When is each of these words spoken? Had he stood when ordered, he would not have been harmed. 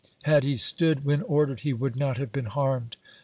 Had 0.23 0.43
he 0.43 0.57
stood 0.57 1.05
when 1.05 1.21
ordered, 1.21 1.59
he 1.59 1.73
would 1.73 1.95
not 1.95 2.17
have 2.17 2.31
been 2.31 2.45
harmed. 2.47 2.97